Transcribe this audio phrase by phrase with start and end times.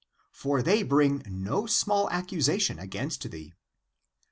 [0.31, 3.53] for they bring no small ac cusation against thee."